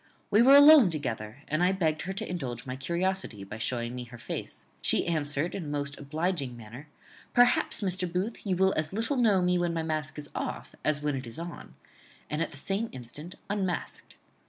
[0.31, 4.05] We were alone together, and I begged her to indulge my curiosity by showing me
[4.05, 4.65] her face.
[4.81, 6.87] She answered in a most obliging manner,
[7.35, 8.11] 'Perhaps, Mr.
[8.11, 11.27] Booth, you will as little know me when my mask is off as when it
[11.27, 11.75] is on;'
[12.31, 14.15] and at the same instant unmasked.